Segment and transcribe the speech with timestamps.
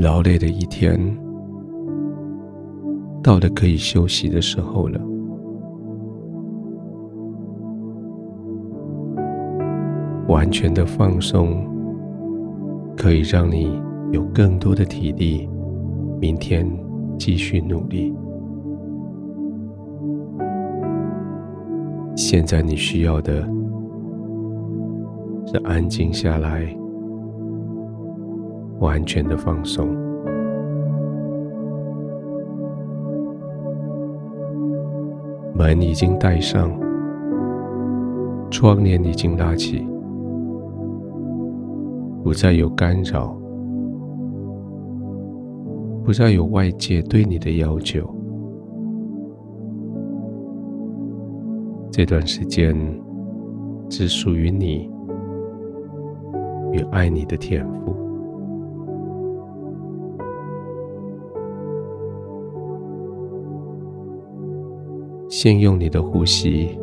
[0.00, 0.98] 劳累的一天，
[3.22, 4.98] 到了可以休息的时候了。
[10.26, 11.66] 完全的放松，
[12.96, 13.78] 可以让你
[14.10, 15.46] 有更多的体力，
[16.18, 16.66] 明天
[17.18, 18.14] 继续努力。
[22.16, 23.46] 现在你需要的
[25.46, 26.74] 是安静下来，
[28.80, 29.88] 完全的放松。
[35.54, 36.70] 门已经带上，
[38.50, 39.86] 窗帘已经拉起，
[42.24, 43.36] 不再有干扰，
[46.02, 48.08] 不再有外界对你的要求。
[51.90, 52.74] 这段时间
[53.90, 54.90] 只属于你
[56.72, 58.09] 与爱你的天赋。
[65.30, 66.76] 先用你的呼吸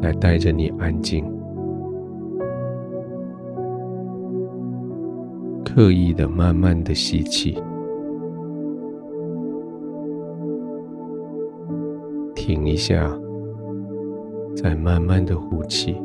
[0.00, 1.22] 来带着你安静，
[5.62, 7.62] 刻意的慢慢的吸气。
[12.34, 13.14] 停一下，
[14.56, 16.00] 再慢慢的呼气，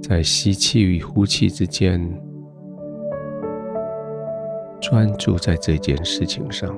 [0.00, 2.00] 在吸气与呼气之间，
[4.82, 6.76] 专注在这件事情上，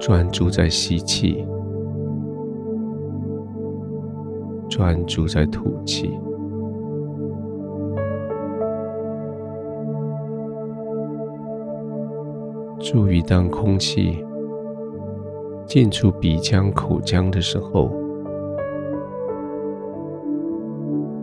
[0.00, 1.46] 专注在吸气，
[4.68, 6.10] 专注在吐气。
[12.80, 14.24] 注意，当空气
[15.64, 17.88] 进出鼻腔、口腔的时候，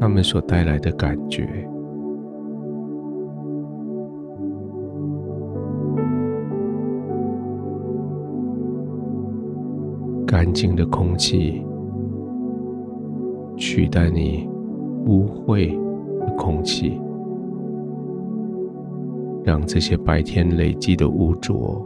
[0.07, 1.45] 他们所带来的感觉。
[10.25, 11.61] 干净的空气
[13.57, 14.47] 取代你
[15.07, 15.77] 污秽
[16.21, 16.97] 的空气。
[19.43, 21.85] 让这些白天累积的污浊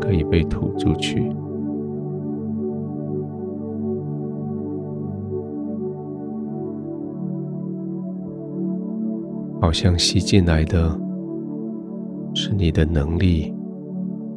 [0.00, 1.30] 可以被吐出去，
[9.64, 10.90] 好像吸进来的
[12.34, 13.50] 是你的能力，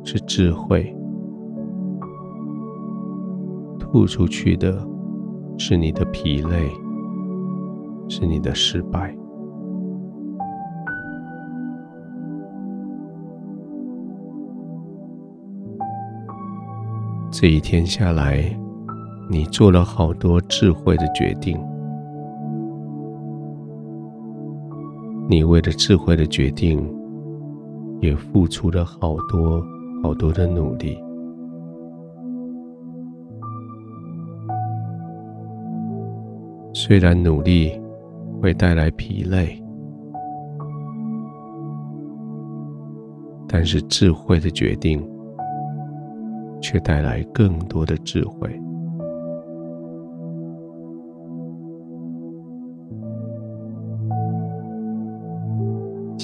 [0.06, 0.82] 是智慧；
[3.78, 4.82] 吐出去的
[5.58, 6.70] 是你的疲累，
[8.08, 9.14] 是你的失败。
[17.30, 18.58] 这一天下来，
[19.30, 21.60] 你做了好多智慧的决定。
[25.30, 26.82] 你为了智慧的决定，
[28.02, 29.62] 也付出了好多
[30.02, 30.98] 好多的努力。
[36.74, 37.72] 虽然努力
[38.42, 39.62] 会带来疲累，
[43.48, 45.06] 但是智慧的决定。
[46.60, 48.50] 却带来更多的智慧。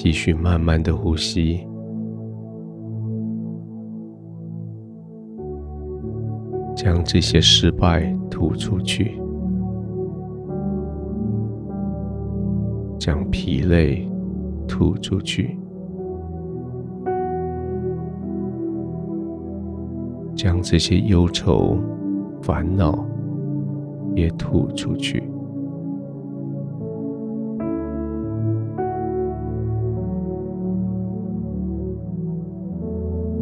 [0.04, 1.66] 继续慢慢的呼吸，
[6.76, 9.18] 将这些失败吐出去，
[12.98, 14.06] 将疲累
[14.68, 15.58] 吐出去。
[20.36, 21.78] 将这些忧愁、
[22.42, 23.06] 烦恼
[24.14, 25.22] 也吐出去。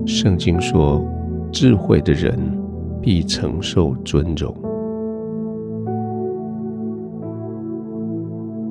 [0.05, 1.03] 圣经说
[1.51, 2.39] ：“智慧的人
[3.01, 4.55] 必承受尊荣，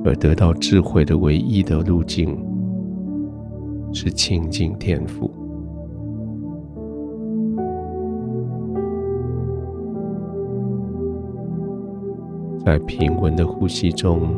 [0.04, 2.38] 而得到智慧的唯一的路径
[3.92, 5.32] 是亲近天赋。”
[12.64, 14.36] 在平稳的呼吸中，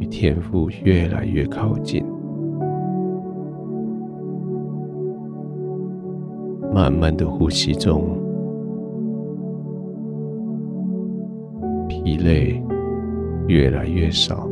[0.00, 2.04] 与天赋越来越靠近。
[6.80, 8.16] 慢慢的呼吸中，
[11.86, 12.58] 疲累
[13.48, 14.48] 越来越少。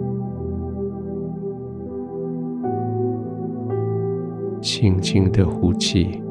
[4.61, 6.23] 轻轻的呼气，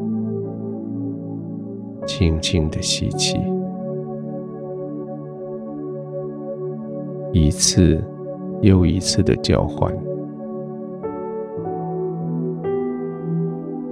[2.05, 3.39] 轻轻的吸气，
[7.33, 7.99] 一次
[8.61, 9.91] 又一次的交换，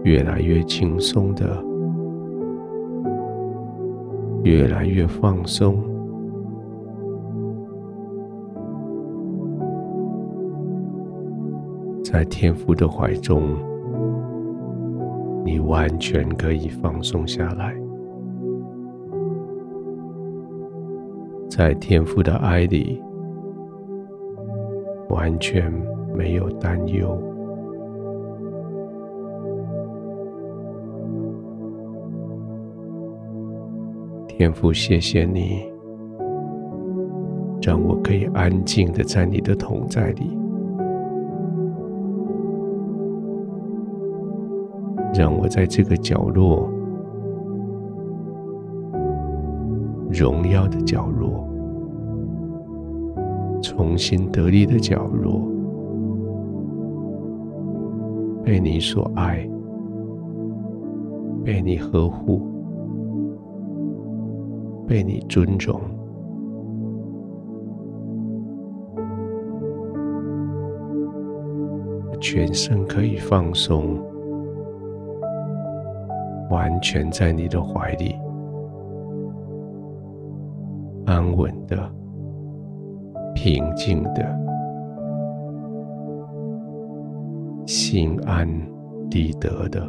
[0.04, 1.64] 越来越轻松的，
[4.45, 5.75] 越来越放松，
[12.03, 13.56] 在天父的怀中，
[15.44, 17.75] 你完全可以放松下来。
[21.50, 23.01] 在天父的爱里，
[25.09, 25.74] 完全
[26.13, 27.19] 没有担忧。
[34.38, 35.62] 天父，谢谢你，
[37.62, 40.38] 让我可以安静的在你的同在里，
[45.18, 46.70] 让我在这个角落。
[50.12, 51.48] 荣耀的角落，
[53.62, 55.42] 重新得力的角落，
[58.44, 59.50] 被你所爱，
[61.42, 62.42] 被你呵护，
[64.88, 65.82] 被你尊重，
[72.22, 74.00] 全身可以放松，
[76.50, 78.16] 完全在你的怀里。
[81.06, 81.78] 安稳的、
[83.34, 84.24] 平静的、
[87.66, 88.48] 心安
[89.10, 89.86] 理得的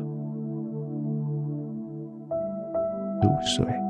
[3.22, 3.85] 入睡。